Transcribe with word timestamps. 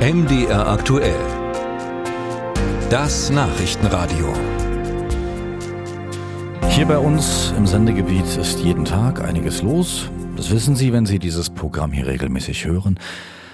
MDR 0.00 0.66
aktuell. 0.66 1.20
Das 2.88 3.28
Nachrichtenradio. 3.28 4.32
Hier 6.70 6.86
bei 6.86 6.96
uns 6.96 7.52
im 7.54 7.66
Sendegebiet 7.66 8.24
ist 8.38 8.60
jeden 8.60 8.86
Tag 8.86 9.20
einiges 9.20 9.60
los. 9.60 10.08
Das 10.36 10.50
wissen 10.50 10.74
Sie, 10.74 10.94
wenn 10.94 11.04
Sie 11.04 11.18
dieses 11.18 11.50
Programm 11.50 11.92
hier 11.92 12.06
regelmäßig 12.06 12.64
hören. 12.64 12.98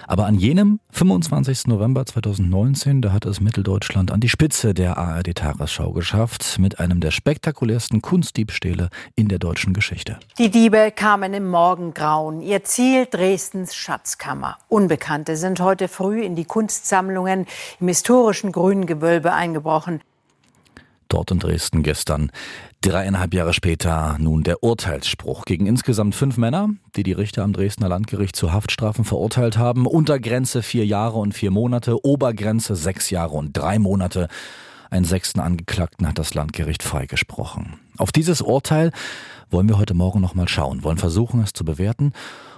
Aber 0.07 0.27
an 0.27 0.37
jenem 0.37 0.79
25. 0.91 1.67
November 1.67 2.07
2019, 2.07 3.03
da 3.03 3.13
hat 3.13 3.27
es 3.27 3.41
Mitteldeutschland 3.41 4.13
an 4.13 4.21
die 4.21 4.29
Spitze 4.29 4.73
der 4.73 4.99
ARD-Tagesschau 4.99 5.93
geschafft, 5.93 6.59
mit 6.59 6.79
einem 6.79 7.01
der 7.01 7.11
spektakulärsten 7.11 8.03
Kunstdiebstähle 8.03 8.91
in 9.17 9.29
der 9.29 9.39
deutschen 9.39 9.73
Geschichte. 9.73 10.19
Die 10.39 10.51
Diebe 10.51 10.93
kamen 10.95 11.35
im 11.35 11.49
Morgengrauen. 11.49 12.41
Ihr 12.41 12.63
Ziel 12.63 13.07
Dresdens 13.07 13.75
Schatzkammer. 13.75 14.59
Unbekannte 14.69 15.37
sind 15.37 15.61
heute 15.61 15.89
früh 15.89 16.23
in 16.23 16.37
die 16.37 16.45
Kunstsammlungen 16.45 17.47
im 17.81 17.89
historischen 17.89 18.53
Grünen 18.53 18.87
Gewölbe 18.87 19.33
eingebrochen. 19.33 20.01
Dort 21.09 21.31
in 21.31 21.39
Dresden 21.39 21.83
gestern. 21.83 22.31
Dreieinhalb 22.81 23.33
Jahre 23.33 23.53
später 23.53 24.17
nun 24.19 24.43
der 24.43 24.63
Urteilsspruch 24.63 25.45
gegen 25.45 25.67
insgesamt 25.67 26.15
fünf 26.15 26.37
Männer, 26.37 26.71
die 26.97 27.03
die 27.03 27.13
Richter 27.13 27.45
am 27.45 27.53
Dresdner 27.53 27.89
Landgericht 27.89 28.35
zu 28.35 28.53
Haftstrafen 28.53 29.05
verurteilt 29.05 29.57
haben. 29.57 29.87
Untergrenze 29.87 30.63
vier 30.63 30.85
Jahre 30.85 31.19
und 31.19 31.33
vier 31.33 31.51
Monate, 31.51 32.05
Obergrenze 32.05 32.75
sechs 32.75 33.11
Jahre 33.11 33.37
und 33.37 33.57
drei 33.57 33.79
Monate. 33.79 34.29
Einen 34.91 35.05
sechsten 35.05 35.41
Angeklagten 35.41 36.07
hat 36.07 36.19
das 36.19 36.35
Landgericht 36.35 36.83
freigesprochen. 36.83 37.81
Auf 37.99 38.13
dieses 38.13 38.41
Urteil 38.41 38.93
wollen 39.51 39.69
wir 39.69 39.79
heute 39.79 39.95
Morgen 39.95 40.21
nochmal 40.21 40.49
schauen, 40.49 40.85
wollen 40.85 40.99
versuchen, 40.99 41.41
es 41.41 41.53
zu 41.53 41.65
bewerten. 41.65 42.13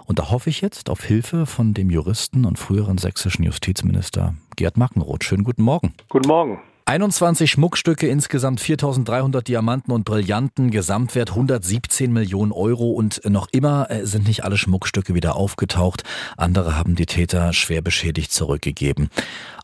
Und 0.07 0.19
da 0.19 0.31
hoffe 0.31 0.49
ich 0.49 0.63
jetzt 0.63 0.89
auf 0.89 1.05
Hilfe 1.05 1.45
von 1.45 1.75
dem 1.75 1.91
Juristen 1.91 2.47
und 2.47 2.59
früheren 2.59 2.97
sächsischen 2.97 3.45
Justizminister 3.45 4.35
Gerd 4.57 4.79
Mackenroth. 4.79 5.25
Schönen 5.25 5.45
guten 5.45 5.63
Morgen. 5.63 5.93
Guten 6.09 6.29
Morgen. 6.29 6.61
21 6.89 7.51
Schmuckstücke, 7.51 8.07
insgesamt 8.07 8.61
4300 8.61 9.47
Diamanten 9.47 9.93
und 9.93 10.07
Brillanten, 10.07 10.71
Gesamtwert 10.71 11.33
117 11.33 12.11
Millionen 12.11 12.51
Euro 12.51 12.93
und 12.93 13.21
noch 13.29 13.49
immer 13.53 13.91
äh, 13.91 14.07
sind 14.07 14.27
nicht 14.27 14.43
alle 14.43 14.57
Schmuckstücke 14.57 15.15
wieder 15.15 15.37
aufgetaucht. 15.37 16.05
Andere 16.39 16.79
haben 16.79 16.95
die 16.95 17.05
Täter 17.05 17.53
schwer 17.53 17.83
beschädigt 17.83 18.33
zurückgegeben. 18.33 19.11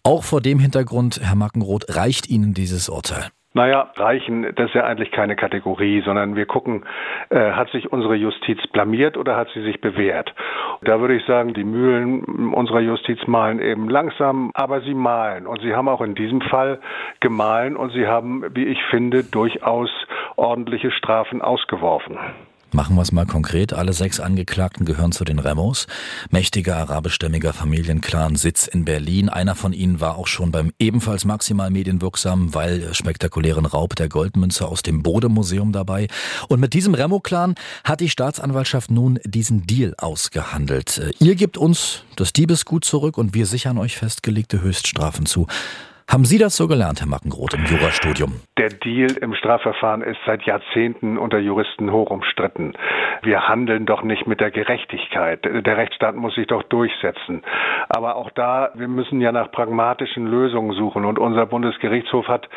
Auch 0.03 0.23
vor 0.23 0.43
dem 0.43 0.59
Hintergrund, 0.59 1.19
Herr 1.23 1.35
Mackenroth, 1.35 1.97
reicht 1.97 2.29
Ihnen 2.29 2.53
dieses 2.53 2.91
Urteil? 2.91 3.31
Naja, 3.57 3.93
reichen, 3.95 4.43
das 4.57 4.67
ist 4.67 4.75
ja 4.75 4.85
eigentlich 4.85 5.13
keine 5.13 5.37
Kategorie, 5.37 6.03
sondern 6.05 6.35
wir 6.35 6.45
gucken, 6.45 6.85
äh, 7.31 7.53
hat 7.53 7.71
sich 7.71 7.93
unsere 7.93 8.17
Justiz 8.17 8.59
blamiert 8.73 9.17
oder 9.17 9.37
hat 9.37 9.49
sie 9.55 9.63
sich 9.63 9.81
bewährt? 9.81 10.35
Da 10.83 11.01
würde 11.01 11.17
ich 11.17 11.25
sagen, 11.27 11.55
die 11.55 11.65
Mühlen 11.65 12.53
unserer 12.53 12.81
Justiz 12.81 13.19
malen 13.27 13.61
eben 13.61 13.89
langsam, 13.89 14.51
aber 14.55 14.81
sie 14.83 14.95
malen. 14.95 15.47
Und 15.47 15.61
sie 15.63 15.75
haben 15.75 15.89
auch 15.89 16.01
in 16.01 16.15
diesem 16.15 16.41
Fall 16.41 16.81
gemahlen 17.21 17.77
und 17.77 17.93
sie 17.93 18.07
haben, 18.07 18.45
wie 18.55 18.65
ich 18.65 18.83
finde, 18.91 19.25
durchaus 19.25 19.91
ordentliche 20.37 20.91
Strafen 20.91 21.43
ausgeworfen. 21.43 22.19
Machen 22.75 22.97
wir 22.97 23.03
es 23.03 23.13
mal 23.13 23.25
konkret. 23.25 23.73
Alle 23.73 23.93
sechs 23.93 24.19
Angeklagten 24.19 24.85
gehören 24.85 25.13
zu 25.13 25.23
den 25.23 25.39
Remos. 25.39 25.87
Mächtiger 26.31 26.77
arabischstämmiger 26.79 27.53
Familienclan 27.53 28.35
Sitz 28.35 28.67
in 28.67 28.85
Berlin. 28.85 29.29
Einer 29.29 29.55
von 29.55 29.73
ihnen 29.73 30.01
war 30.01 30.17
auch 30.17 30.27
schon 30.27 30.51
beim 30.51 30.73
ebenfalls 30.81 31.25
maximal 31.25 31.71
medienwirksamen, 31.71 32.53
weil 32.53 32.93
spektakulären 32.93 33.65
Raub 33.65 33.95
der 33.95 34.09
Goldmünze 34.09 34.67
aus 34.67 34.83
dem 34.83 35.05
Bode-Museum 35.05 35.71
dabei. 35.71 36.09
Und 36.49 36.59
mit 36.59 36.75
diesem 36.75 36.95
Remo-Clan 36.95 37.55
hat 37.85 38.01
die 38.01 38.11
Staatsanwaltschaft 38.11 38.91
nun 38.91 39.21
diesen 39.25 39.69
Deal 39.69 39.95
ausgehandelt. 39.97 41.15
Ihr 41.21 41.37
gebt 41.37 41.57
uns 41.57 42.03
das 42.17 42.33
Diebesgut 42.33 42.85
zurück 42.85 43.19
und 43.19 43.35
wir 43.35 43.47
sichern 43.47 43.79
euch 43.79 43.97
festgelegte 43.99 44.63
Höchststrafen 44.63 45.27
zu. 45.27 45.47
Haben 46.11 46.27
Sie 46.27 46.39
das 46.39 46.57
so 46.57 46.69
gelernt, 46.69 47.01
Herr 47.01 47.09
Mackenroth, 47.09 47.55
im 47.55 47.65
Jurastudium? 47.65 48.43
Der 48.59 48.69
Deal 48.69 49.13
im 49.23 49.35
Strafverfahren 49.35 50.03
ist 50.03 50.19
seit 50.27 50.43
Jahrzehnten 50.43 51.17
unter 51.17 51.39
Juristen 51.39 51.91
hoch 51.91 52.11
umstritten. 52.11 52.75
Wir 53.23 53.49
handeln 53.49 53.87
doch 53.87 54.03
nicht 54.03 54.27
mit 54.27 54.41
der 54.41 54.51
Gerechtigkeit. 54.51 55.45
Der 55.45 55.77
Rechtsstaat 55.77 56.15
muss 56.15 56.35
sich 56.35 56.47
doch 56.47 56.63
durchsetzen. 56.65 57.43
Aber 57.89 58.17
auch 58.17 58.31
da, 58.31 58.71
wir 58.75 58.87
müssen 58.87 59.21
ja 59.23 59.33
nach 59.33 59.51
pragmatischen 59.51 60.27
Lösungen 60.27 60.73
suchen. 60.73 61.07
Und 61.07 61.19
unser 61.19 61.47
Bundesgerichtshof 61.47 62.29
hat 62.29 62.49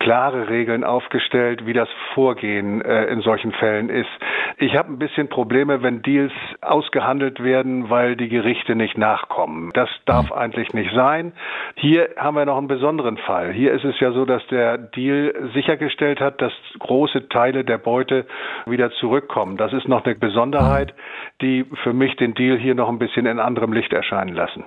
klare 0.00 0.48
Regeln 0.48 0.82
aufgestellt, 0.82 1.64
wie 1.64 1.72
das 1.72 1.88
Vorgehen 2.12 2.82
äh, 2.82 3.04
in 3.04 3.20
solchen 3.20 3.52
Fällen 3.52 3.88
ist. 3.88 4.10
Ich 4.58 4.76
habe 4.76 4.92
ein 4.92 4.98
bisschen 4.98 5.28
Probleme, 5.28 5.82
wenn 5.82 6.02
Deals 6.02 6.32
ausgehandelt 6.60 7.42
werden, 7.42 7.88
weil 7.88 8.16
die 8.16 8.28
Gerichte 8.28 8.74
nicht 8.74 8.98
nachkommen. 8.98 9.70
Das 9.74 9.88
darf 10.06 10.30
hm. 10.30 10.36
eigentlich 10.36 10.74
nicht 10.74 10.92
sein. 10.94 11.32
Hier 11.76 12.10
haben 12.16 12.36
wir 12.36 12.44
noch 12.44 12.58
einen 12.58 12.68
besonderen 12.68 12.95
besonderen 12.96 13.18
Fall. 13.18 13.52
Hier 13.52 13.72
ist 13.72 13.84
es 13.84 13.98
ja 14.00 14.12
so, 14.12 14.24
dass 14.24 14.42
der 14.48 14.78
Deal 14.78 15.50
sichergestellt 15.54 16.20
hat, 16.20 16.40
dass 16.40 16.52
große 16.78 17.28
Teile 17.28 17.64
der 17.64 17.78
Beute 17.78 18.26
wieder 18.66 18.90
zurückkommen. 18.92 19.56
Das 19.56 19.72
ist 19.72 19.88
noch 19.88 20.04
eine 20.04 20.14
Besonderheit, 20.14 20.94
die 21.42 21.64
für 21.82 21.92
mich 21.92 22.16
den 22.16 22.34
Deal 22.34 22.58
hier 22.58 22.74
noch 22.74 22.88
ein 22.88 22.98
bisschen 22.98 23.26
in 23.26 23.38
anderem 23.38 23.72
Licht 23.72 23.92
erscheinen 23.92 24.34
lassen. 24.34 24.64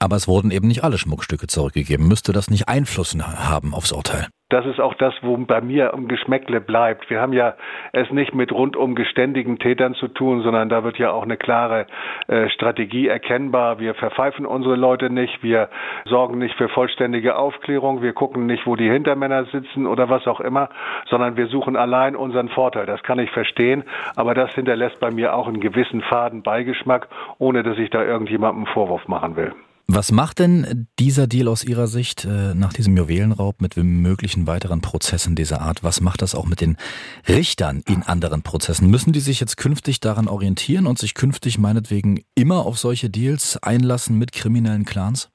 Aber 0.00 0.16
es 0.16 0.26
wurden 0.26 0.50
eben 0.50 0.66
nicht 0.66 0.82
alle 0.82 0.98
Schmuckstücke 0.98 1.46
zurückgegeben. 1.46 2.08
Müsste 2.08 2.32
das 2.32 2.50
nicht 2.50 2.68
Einfluss 2.68 3.16
haben 3.16 3.74
aufs 3.74 3.92
Urteil? 3.92 4.26
Das 4.50 4.66
ist 4.66 4.80
auch 4.80 4.94
das, 4.94 5.14
wo 5.22 5.36
bei 5.36 5.60
mir 5.60 5.92
im 5.94 6.08
Geschmäckle 6.08 6.60
bleibt. 6.60 7.08
Wir 7.08 7.20
haben 7.20 7.32
ja 7.32 7.54
es 7.92 8.10
nicht 8.10 8.34
mit 8.34 8.50
rundum 8.50 8.96
geständigen 8.96 9.60
Tätern 9.60 9.94
zu 9.94 10.08
tun, 10.08 10.42
sondern 10.42 10.68
da 10.68 10.82
wird 10.82 10.98
ja 10.98 11.12
auch 11.12 11.22
eine 11.22 11.36
klare 11.36 11.86
äh, 12.26 12.48
Strategie 12.48 13.06
erkennbar. 13.06 13.78
Wir 13.78 13.94
verpfeifen 13.94 14.44
unsere 14.46 14.74
Leute 14.74 15.08
nicht, 15.08 15.44
wir 15.44 15.68
sorgen 16.04 16.38
nicht 16.38 16.56
für 16.56 16.68
vollständige 16.68 17.36
Aufklärung, 17.36 18.02
wir 18.02 18.12
gucken 18.12 18.46
nicht, 18.46 18.66
wo 18.66 18.74
die 18.74 18.90
Hintermänner 18.90 19.44
sitzen 19.46 19.86
oder 19.86 20.10
was 20.10 20.26
auch 20.26 20.40
immer, 20.40 20.68
sondern 21.08 21.36
wir 21.36 21.46
suchen 21.46 21.76
allein 21.76 22.16
unseren 22.16 22.48
Vorteil. 22.48 22.86
Das 22.86 23.04
kann 23.04 23.20
ich 23.20 23.30
verstehen, 23.30 23.84
aber 24.16 24.34
das 24.34 24.52
hinterlässt 24.52 24.98
bei 24.98 25.12
mir 25.12 25.36
auch 25.36 25.46
einen 25.46 25.60
gewissen 25.60 26.00
faden 26.00 26.42
Beigeschmack, 26.42 27.06
ohne 27.38 27.62
dass 27.62 27.78
ich 27.78 27.90
da 27.90 28.02
irgendjemandem 28.02 28.66
Vorwurf 28.66 29.06
machen 29.06 29.36
will. 29.36 29.52
Was 29.92 30.12
macht 30.12 30.38
denn 30.38 30.86
dieser 31.00 31.26
Deal 31.26 31.48
aus 31.48 31.64
Ihrer 31.64 31.88
Sicht 31.88 32.24
äh, 32.24 32.54
nach 32.54 32.72
diesem 32.72 32.96
Juwelenraub 32.96 33.60
mit 33.60 33.76
möglichen 33.76 34.46
weiteren 34.46 34.82
Prozessen 34.82 35.34
dieser 35.34 35.62
Art? 35.62 35.82
Was 35.82 36.00
macht 36.00 36.22
das 36.22 36.36
auch 36.36 36.46
mit 36.46 36.60
den 36.60 36.76
Richtern 37.28 37.82
in 37.88 38.04
anderen 38.04 38.42
Prozessen? 38.42 38.88
Müssen 38.88 39.12
die 39.12 39.18
sich 39.18 39.40
jetzt 39.40 39.56
künftig 39.56 39.98
daran 39.98 40.28
orientieren 40.28 40.86
und 40.86 41.00
sich 41.00 41.14
künftig 41.14 41.58
meinetwegen 41.58 42.22
immer 42.36 42.66
auf 42.66 42.78
solche 42.78 43.10
Deals 43.10 43.60
einlassen 43.64 44.16
mit 44.16 44.30
kriminellen 44.30 44.84
Clans? 44.84 45.32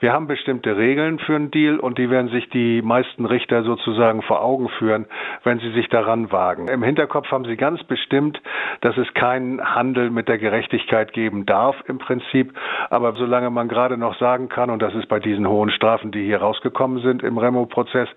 Wir 0.00 0.14
haben 0.14 0.26
bestimmte 0.26 0.78
Regeln 0.78 1.18
für 1.18 1.36
einen 1.36 1.50
Deal 1.50 1.78
und 1.78 1.98
die 1.98 2.08
werden 2.08 2.30
sich 2.30 2.48
die 2.48 2.80
meisten 2.80 3.26
Richter 3.26 3.64
sozusagen 3.64 4.22
vor 4.22 4.42
Augen 4.42 4.70
führen, 4.78 5.04
wenn 5.44 5.58
sie 5.58 5.70
sich 5.72 5.88
daran 5.88 6.32
wagen. 6.32 6.68
Im 6.68 6.82
Hinterkopf 6.82 7.30
haben 7.30 7.44
sie 7.44 7.56
ganz 7.56 7.84
bestimmt, 7.84 8.40
dass 8.80 8.96
es 8.96 9.12
keinen 9.12 9.62
Handel 9.62 10.08
mit 10.08 10.26
der 10.26 10.38
Gerechtigkeit 10.38 11.12
geben 11.12 11.44
darf 11.44 11.76
im 11.86 11.98
Prinzip. 11.98 12.54
Aber 12.88 13.12
solange 13.12 13.50
man 13.50 13.68
gerade 13.68 13.79
noch 13.88 14.18
sagen 14.18 14.48
kann, 14.48 14.70
und 14.70 14.80
das 14.80 14.94
ist 14.94 15.08
bei 15.08 15.18
diesen 15.18 15.48
hohen 15.48 15.70
Strafen, 15.70 16.12
die 16.12 16.24
hier 16.24 16.40
rausgekommen 16.40 17.02
sind 17.02 17.22
im 17.22 17.38
Remo-Prozess, 17.38 18.08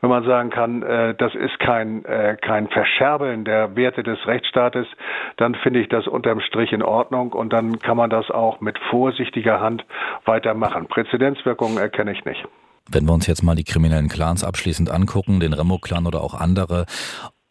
wenn 0.00 0.10
man 0.10 0.24
sagen 0.24 0.50
kann, 0.50 0.82
äh, 0.82 1.14
das 1.14 1.34
ist 1.34 1.58
kein, 1.58 2.04
äh, 2.04 2.36
kein 2.40 2.68
Verscherbeln 2.68 3.44
der 3.44 3.76
Werte 3.76 4.02
des 4.02 4.18
Rechtsstaates, 4.26 4.86
dann 5.36 5.54
finde 5.56 5.80
ich 5.80 5.88
das 5.88 6.06
unterm 6.06 6.40
Strich 6.40 6.72
in 6.72 6.82
Ordnung 6.82 7.32
und 7.32 7.52
dann 7.52 7.78
kann 7.78 7.96
man 7.96 8.10
das 8.10 8.30
auch 8.30 8.60
mit 8.60 8.78
vorsichtiger 8.90 9.60
Hand 9.60 9.84
weitermachen. 10.24 10.86
Präzedenzwirkungen 10.86 11.78
erkenne 11.78 12.12
ich 12.12 12.24
nicht. 12.24 12.46
Wenn 12.90 13.04
wir 13.04 13.12
uns 13.12 13.26
jetzt 13.26 13.42
mal 13.42 13.54
die 13.54 13.64
kriminellen 13.64 14.08
Clans 14.08 14.44
abschließend 14.44 14.90
angucken, 14.90 15.40
den 15.40 15.52
Remo-Clan 15.52 16.06
oder 16.06 16.22
auch 16.22 16.34
andere, 16.34 16.86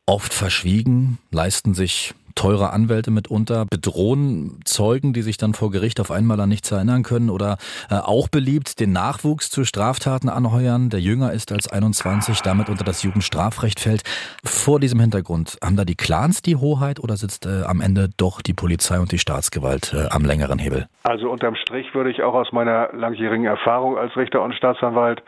oft 0.08 0.34
verschwiegen, 0.34 1.20
leisten 1.32 1.74
sich 1.74 2.16
teure 2.38 2.72
Anwälte 2.72 3.12
mitunter, 3.12 3.66
bedrohen 3.66 4.60
Zeugen, 4.64 5.12
die 5.12 5.24
sich 5.24 5.38
dann 5.38 5.54
vor 5.54 5.72
Gericht 5.72 6.00
auf 6.00 6.12
einmal 6.12 6.40
an 6.40 6.50
nichts 6.50 6.72
erinnern 6.72 7.04
können 7.04 7.30
oder 7.30 7.58
äh, 7.90 7.96
auch 7.96 8.30
beliebt 8.30 8.80
den 8.80 8.94
Nachwuchs 8.94 9.50
zu 9.50 9.66
Straftaten 9.66 10.30
anheuern, 10.30 10.90
der 10.90 11.02
jünger 11.02 11.34
ist 11.34 11.52
als 11.52 11.68
21, 11.70 12.42
damit 12.42 12.70
unter 12.70 12.84
das 12.84 13.04
Jugendstrafrecht 13.04 13.80
fällt. 13.80 14.04
Vor 14.44 14.80
diesem 14.80 15.00
Hintergrund, 15.00 15.58
haben 15.64 15.76
da 15.76 15.84
die 15.84 15.96
Clans 15.96 16.42
die 16.42 16.56
Hoheit 16.56 17.00
oder 17.00 17.18
sitzt 17.18 17.46
äh, 17.46 17.64
am 17.66 17.82
Ende 17.82 18.10
doch 18.18 18.42
die 18.42 18.54
Polizei 18.54 19.00
und 19.00 19.12
die 19.12 19.20
Staatsgewalt 19.20 19.94
äh, 19.94 20.08
am 20.12 20.24
längeren 20.24 20.60
Hebel? 20.60 20.88
Also 21.04 21.30
unterm 21.30 21.56
Strich 21.56 21.94
würde 21.96 22.12
ich 22.12 22.22
auch 22.22 22.36
aus 22.36 22.52
meiner 22.52 22.94
langjährigen 22.94 23.46
Erfahrung 23.46 23.98
als 23.98 24.16
Richter 24.16 24.44
und 24.44 24.54
Staatsanwalt 24.54 25.24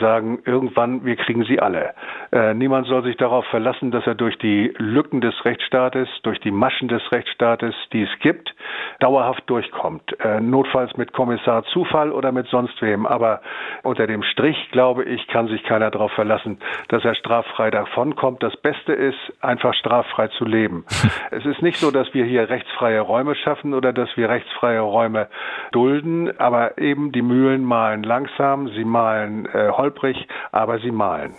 sagen, 0.00 0.38
irgendwann, 0.44 1.04
wir 1.04 1.16
kriegen 1.16 1.44
sie 1.44 1.60
alle. 1.60 1.94
Äh, 2.32 2.54
niemand 2.54 2.86
soll 2.86 3.02
sich 3.04 3.16
darauf 3.16 3.44
verlassen, 3.46 3.90
dass 3.90 4.06
er 4.06 4.14
durch 4.14 4.38
die 4.38 4.72
Lücken 4.78 5.20
des 5.20 5.34
Rechtsstaates, 5.44 6.08
durch 6.22 6.40
die 6.40 6.47
die 6.48 6.52
Maschen 6.52 6.88
des 6.88 7.02
Rechtsstaates, 7.12 7.74
die 7.92 8.04
es 8.04 8.18
gibt, 8.20 8.54
dauerhaft 9.00 9.42
durchkommt. 9.50 10.18
Äh, 10.20 10.40
notfalls 10.40 10.96
mit 10.96 11.12
Kommissar 11.12 11.62
Zufall 11.64 12.10
oder 12.10 12.32
mit 12.32 12.46
sonst 12.48 12.80
wem. 12.80 13.04
Aber 13.04 13.42
unter 13.82 14.06
dem 14.06 14.22
Strich, 14.22 14.56
glaube 14.72 15.04
ich, 15.04 15.26
kann 15.26 15.48
sich 15.48 15.62
keiner 15.64 15.90
darauf 15.90 16.10
verlassen, 16.12 16.58
dass 16.88 17.04
er 17.04 17.14
straffrei 17.14 17.70
davonkommt. 17.70 18.42
Das 18.42 18.56
Beste 18.56 18.94
ist, 18.94 19.18
einfach 19.42 19.74
straffrei 19.74 20.28
zu 20.28 20.46
leben. 20.46 20.86
es 21.30 21.44
ist 21.44 21.60
nicht 21.60 21.76
so, 21.76 21.90
dass 21.90 22.14
wir 22.14 22.24
hier 22.24 22.48
rechtsfreie 22.48 23.00
Räume 23.00 23.34
schaffen 23.34 23.74
oder 23.74 23.92
dass 23.92 24.16
wir 24.16 24.30
rechtsfreie 24.30 24.80
Räume 24.80 25.28
dulden, 25.72 26.32
aber 26.40 26.78
eben 26.78 27.12
die 27.12 27.20
Mühlen 27.20 27.62
malen 27.62 28.02
langsam, 28.02 28.68
sie 28.68 28.84
malen 28.86 29.44
äh, 29.52 29.68
holprig, 29.70 30.26
aber 30.50 30.78
sie 30.78 30.92
malen. 30.92 31.34